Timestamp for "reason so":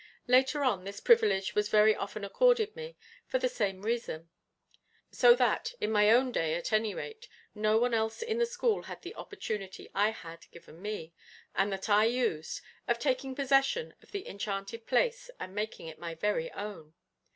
3.83-5.35